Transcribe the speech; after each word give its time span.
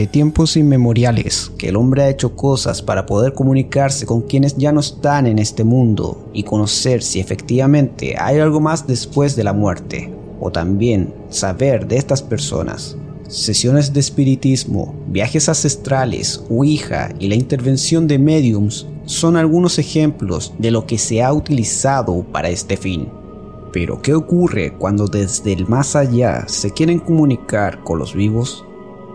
Desde 0.00 0.12
tiempos 0.12 0.56
inmemoriales 0.56 1.52
que 1.58 1.68
el 1.68 1.76
hombre 1.76 2.00
ha 2.00 2.08
hecho 2.08 2.34
cosas 2.34 2.80
para 2.80 3.04
poder 3.04 3.34
comunicarse 3.34 4.06
con 4.06 4.22
quienes 4.22 4.56
ya 4.56 4.72
no 4.72 4.80
están 4.80 5.26
en 5.26 5.38
este 5.38 5.62
mundo 5.62 6.26
y 6.32 6.44
conocer 6.44 7.02
si 7.02 7.20
efectivamente 7.20 8.14
hay 8.18 8.38
algo 8.38 8.60
más 8.60 8.86
después 8.86 9.36
de 9.36 9.44
la 9.44 9.52
muerte, 9.52 10.10
o 10.40 10.50
también 10.50 11.12
saber 11.28 11.86
de 11.86 11.98
estas 11.98 12.22
personas. 12.22 12.96
Sesiones 13.28 13.92
de 13.92 14.00
espiritismo, 14.00 14.94
viajes 15.06 15.50
ancestrales, 15.50 16.44
Ouija 16.48 17.10
y 17.18 17.28
la 17.28 17.34
intervención 17.34 18.06
de 18.06 18.18
mediums 18.18 18.86
son 19.04 19.36
algunos 19.36 19.78
ejemplos 19.78 20.54
de 20.58 20.70
lo 20.70 20.86
que 20.86 20.96
se 20.96 21.22
ha 21.22 21.30
utilizado 21.30 22.24
para 22.32 22.48
este 22.48 22.78
fin. 22.78 23.10
Pero 23.70 24.00
¿qué 24.00 24.14
ocurre 24.14 24.72
cuando 24.78 25.08
desde 25.08 25.52
el 25.52 25.68
más 25.68 25.94
allá 25.94 26.48
se 26.48 26.70
quieren 26.70 27.00
comunicar 27.00 27.84
con 27.84 27.98
los 27.98 28.14
vivos? 28.14 28.64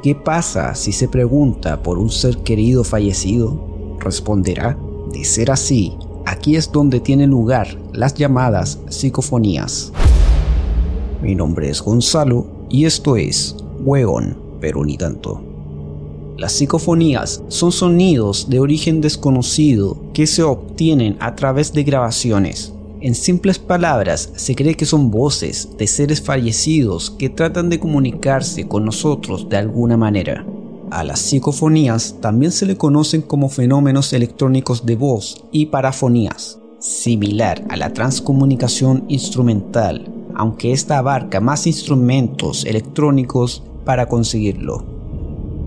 ¿Qué 0.05 0.13
pasa 0.13 0.75
si 0.75 0.91
se 0.91 1.07
pregunta 1.07 1.81
por 1.81 1.97
un 1.97 2.11
ser 2.11 2.37
querido 2.43 2.83
fallecido? 2.83 3.97
Responderá, 3.99 4.77
de 5.11 5.25
ser 5.25 5.49
así, 5.49 5.97
aquí 6.27 6.55
es 6.55 6.71
donde 6.71 6.99
tienen 6.99 7.31
lugar 7.31 7.75
las 7.91 8.13
llamadas 8.13 8.77
psicofonías. 8.87 9.91
Mi 11.23 11.33
nombre 11.33 11.71
es 11.71 11.81
Gonzalo 11.81 12.45
y 12.69 12.85
esto 12.85 13.15
es 13.15 13.55
Hueón, 13.79 14.37
pero 14.61 14.85
ni 14.85 14.95
tanto. 14.95 15.41
Las 16.37 16.51
psicofonías 16.51 17.41
son 17.47 17.71
sonidos 17.71 18.47
de 18.47 18.59
origen 18.59 19.01
desconocido 19.01 19.97
que 20.13 20.27
se 20.27 20.43
obtienen 20.43 21.17
a 21.19 21.33
través 21.33 21.73
de 21.73 21.83
grabaciones 21.83 22.75
en 23.05 23.13
simples 23.13 23.59
palabras, 23.59 24.31
se 24.35 24.55
cree 24.55 24.73
que 24.73 24.87
son 24.87 25.11
voces 25.11 25.69
de 25.77 25.85
seres 25.85 26.23
fallecidos 26.23 27.11
que 27.11 27.29
tratan 27.29 27.69
de 27.69 27.79
comunicarse 27.79 28.67
con 28.67 28.83
nosotros 28.83 29.47
de 29.47 29.57
alguna 29.57 29.95
manera. 29.95 30.43
A 30.89 31.03
las 31.03 31.19
psicofonías 31.19 32.15
también 32.19 32.51
se 32.51 32.65
le 32.65 32.77
conocen 32.77 33.21
como 33.21 33.49
fenómenos 33.49 34.11
electrónicos 34.11 34.87
de 34.87 34.95
voz 34.95 35.45
y 35.51 35.67
parafonías, 35.67 36.57
similar 36.79 37.63
a 37.69 37.77
la 37.77 37.93
transcomunicación 37.93 39.05
instrumental, 39.07 40.11
aunque 40.33 40.71
esta 40.71 40.97
abarca 40.97 41.39
más 41.39 41.67
instrumentos 41.67 42.65
electrónicos 42.65 43.61
para 43.85 44.09
conseguirlo. 44.09 44.83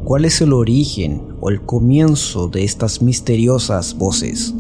¿Cuál 0.03 0.25
es 0.25 0.41
el 0.41 0.53
origen 0.53 1.23
o 1.41 1.51
el 1.51 1.63
comienzo 1.63 2.49
de 2.49 2.65
estas 2.65 3.01
misteriosas 3.01 3.97
voces? 3.97 4.55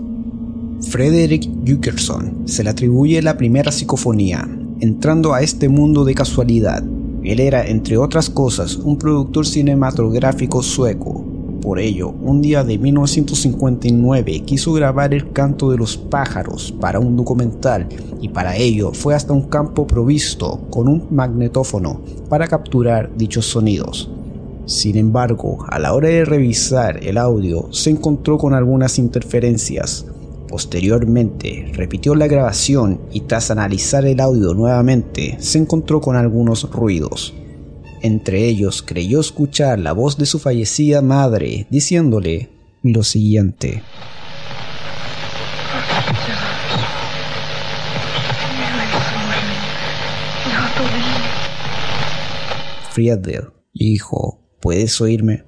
Frederick 0.80 1.50
Jukerson 1.66 2.46
se 2.46 2.62
le 2.62 2.70
atribuye 2.70 3.20
la 3.20 3.36
primera 3.36 3.72
psicofonía, 3.72 4.48
entrando 4.80 5.34
a 5.34 5.42
este 5.42 5.68
mundo 5.68 6.04
de 6.04 6.14
casualidad. 6.14 6.84
Él 7.24 7.40
era, 7.40 7.66
entre 7.66 7.98
otras 7.98 8.30
cosas, 8.30 8.76
un 8.76 8.96
productor 8.96 9.44
cinematográfico 9.44 10.62
sueco. 10.62 11.24
Por 11.60 11.80
ello, 11.80 12.10
un 12.22 12.40
día 12.40 12.62
de 12.62 12.78
1959 12.78 14.44
quiso 14.44 14.72
grabar 14.72 15.12
el 15.12 15.32
canto 15.32 15.70
de 15.70 15.78
los 15.78 15.96
pájaros 15.96 16.72
para 16.80 17.00
un 17.00 17.16
documental 17.16 17.88
y 18.22 18.28
para 18.28 18.56
ello 18.56 18.92
fue 18.94 19.16
hasta 19.16 19.32
un 19.32 19.48
campo 19.48 19.84
provisto 19.84 20.60
con 20.70 20.86
un 20.86 21.08
magnetófono 21.10 22.00
para 22.28 22.46
capturar 22.46 23.10
dichos 23.16 23.46
sonidos. 23.46 24.10
Sin 24.64 24.96
embargo, 24.96 25.66
a 25.68 25.80
la 25.80 25.92
hora 25.92 26.08
de 26.08 26.24
revisar 26.24 27.04
el 27.04 27.18
audio 27.18 27.68
se 27.72 27.90
encontró 27.90 28.38
con 28.38 28.54
algunas 28.54 28.98
interferencias, 28.98 30.06
Posteriormente, 30.48 31.70
repitió 31.74 32.14
la 32.14 32.26
grabación 32.26 33.02
y 33.12 33.20
tras 33.22 33.50
analizar 33.50 34.06
el 34.06 34.18
audio 34.18 34.54
nuevamente, 34.54 35.36
se 35.40 35.58
encontró 35.58 36.00
con 36.00 36.16
algunos 36.16 36.70
ruidos. 36.70 37.34
Entre 38.00 38.46
ellos 38.46 38.82
creyó 38.82 39.20
escuchar 39.20 39.78
la 39.78 39.92
voz 39.92 40.16
de 40.16 40.24
su 40.24 40.38
fallecida 40.38 41.02
madre 41.02 41.66
diciéndole 41.68 42.48
lo 42.82 43.02
siguiente. 43.02 43.82
Friedel, 52.90 53.48
hijo, 53.74 54.40
¿puedes 54.60 55.00
oírme? 55.00 55.44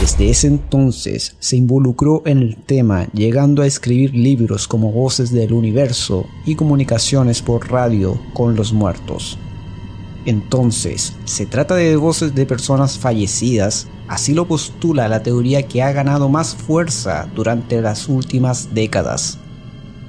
Desde 0.00 0.30
ese 0.30 0.46
entonces 0.46 1.34
se 1.40 1.56
involucró 1.56 2.22
en 2.24 2.38
el 2.38 2.56
tema, 2.56 3.08
llegando 3.12 3.62
a 3.62 3.66
escribir 3.66 4.14
libros 4.14 4.68
como 4.68 4.92
Voces 4.92 5.32
del 5.32 5.52
Universo 5.52 6.24
y 6.46 6.54
comunicaciones 6.54 7.42
por 7.42 7.68
radio 7.68 8.20
con 8.32 8.54
los 8.54 8.72
muertos. 8.72 9.38
Entonces, 10.24 11.14
¿se 11.24 11.46
trata 11.46 11.74
de 11.74 11.96
voces 11.96 12.32
de 12.32 12.46
personas 12.46 12.96
fallecidas? 12.96 13.88
Así 14.06 14.34
lo 14.34 14.46
postula 14.46 15.08
la 15.08 15.24
teoría 15.24 15.64
que 15.66 15.82
ha 15.82 15.90
ganado 15.90 16.28
más 16.28 16.54
fuerza 16.54 17.28
durante 17.34 17.80
las 17.80 18.08
últimas 18.08 18.72
décadas. 18.72 19.38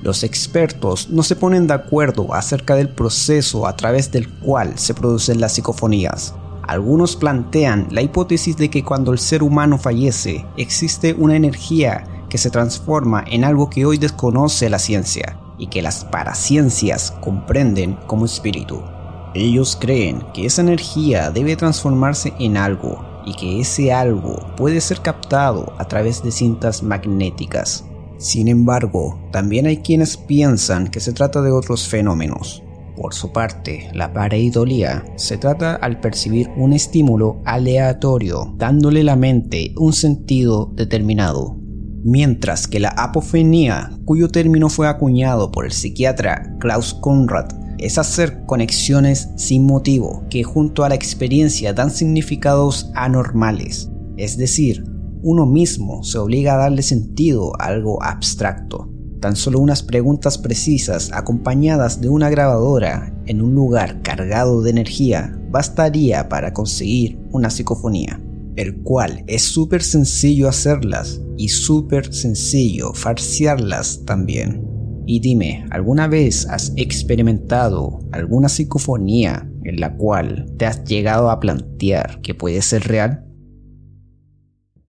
Los 0.04 0.24
expertos 0.24 1.10
no 1.10 1.24
se 1.24 1.36
ponen 1.36 1.66
de 1.66 1.74
acuerdo 1.74 2.34
acerca 2.36 2.76
del 2.76 2.90
proceso 2.90 3.66
a 3.66 3.76
través 3.76 4.12
del 4.12 4.30
cual 4.30 4.78
se 4.78 4.94
producen 4.94 5.42
las 5.42 5.54
psicofonías, 5.54 6.36
algunos 6.69 7.16
plantean 7.16 7.88
la 7.90 8.02
hipótesis 8.02 8.56
de 8.56 8.69
que 8.69 8.84
cuando 8.84 9.12
el 9.12 9.18
ser 9.18 9.41
humano 9.41 9.80
fallece 9.80 10.46
existe 10.56 11.13
una 11.13 11.35
energía 11.35 12.06
que 12.30 12.38
se 12.38 12.52
transforma 12.52 13.24
en 13.25 13.44
algo 13.44 13.72
que 13.72 13.85
hoy 13.85 13.97
desconoce 13.97 14.69
la 14.69 14.78
ciencia 14.78 15.40
y 15.57 15.68
que 15.68 15.81
las 15.81 16.06
paraciencias 16.06 17.12
comprenden 17.22 17.97
como 18.06 18.25
espíritu. 18.25 18.84
Ellos 19.34 19.78
creen 19.80 20.24
que 20.34 20.46
esa 20.46 20.62
energía 20.62 21.31
debe 21.31 21.56
transformarse 21.56 22.34
en 22.40 22.56
algo 22.56 23.03
y 23.25 23.34
que 23.34 23.59
ese 23.59 23.91
algo 23.91 24.40
puede 24.56 24.80
ser 24.80 25.01
captado 25.01 25.74
a 25.80 25.86
través 25.88 26.24
de 26.24 26.31
cintas 26.31 26.84
magnéticas. 26.84 27.84
Sin 28.18 28.47
embargo, 28.47 29.19
también 29.31 29.66
hay 29.66 29.78
quienes 29.78 30.18
piensan 30.18 30.88
que 30.88 31.00
se 31.00 31.13
trata 31.13 31.41
de 31.41 31.51
otros 31.51 31.88
fenómenos, 31.88 32.63
por 33.00 33.14
su 33.14 33.32
parte, 33.32 33.90
la 33.94 34.12
pareidolía 34.12 35.06
se 35.16 35.38
trata 35.38 35.76
al 35.76 36.02
percibir 36.02 36.50
un 36.58 36.74
estímulo 36.74 37.42
aleatorio, 37.46 38.54
dándole 38.58 39.04
la 39.04 39.16
mente 39.16 39.74
un 39.78 39.94
sentido 39.94 40.70
determinado. 40.76 41.56
Mientras 42.04 42.68
que 42.68 42.80
la 42.80 42.90
apofenía, 42.90 43.98
cuyo 44.04 44.28
término 44.28 44.68
fue 44.70 44.88
acuñado 44.88 45.50
por 45.50 45.66
el 45.66 45.72
psiquiatra 45.72 46.58
Klaus 46.60 46.94
Conrad, 46.94 47.48
es 47.78 47.98
hacer 47.98 48.46
conexiones 48.46 49.30
sin 49.38 49.66
motivo 49.66 50.26
que 50.30 50.44
junto 50.44 50.84
a 50.84 50.90
la 50.90 50.96
experiencia 50.96 51.72
dan 51.72 51.92
significados 51.92 52.92
anormales, 52.96 53.90
es 54.18 54.38
decir, 54.38 54.84
uno 55.22 55.46
mismo 55.46 56.04
se 56.04 56.18
obliga 56.18 56.56
a 56.56 56.58
darle 56.58 56.81
sentido 56.81 57.54
a 57.60 57.68
algo 57.68 58.04
abstracto. 58.04 58.90
Tan 59.19 59.35
solo 59.35 59.59
unas 59.59 59.84
preguntas 59.84 60.38
precisas 60.38 61.12
acompañadas 61.13 62.00
de 62.00 62.07
una 62.07 62.30
grabadora 62.30 63.13
en 63.25 63.41
un 63.41 63.53
lugar 63.53 64.02
cargado 64.02 64.62
de 64.62 64.69
energía 64.72 65.38
bastaría 65.52 66.30
para 66.30 66.53
conseguir 66.53 67.19
una 67.31 67.50
psicofonía, 67.50 68.22
el 68.56 68.78
cual 68.81 69.24
es 69.28 69.41
súper 69.41 69.84
sencillo 69.84 70.47
hacerlas 70.47 71.22
y 71.38 71.50
súper 71.50 72.13
sencillo 72.13 72.94
farciarlas 72.94 74.06
también. 74.06 74.66
Y 75.06 75.19
dime, 75.19 75.66
¿alguna 75.72 76.07
vez 76.07 76.47
has 76.47 76.72
experimentado 76.78 78.00
alguna 78.12 78.47
psicofonía 78.47 79.51
en 79.63 79.80
la 79.80 79.97
cual 79.97 80.46
te 80.57 80.66
has 80.66 80.86
llegado 80.86 81.30
a 81.30 81.40
plantear 81.40 82.22
que 82.22 82.36
puede 82.36 82.62
ser 82.62 82.84
real? 82.88 83.29